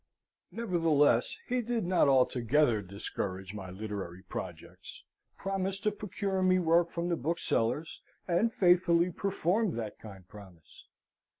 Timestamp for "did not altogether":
1.61-2.81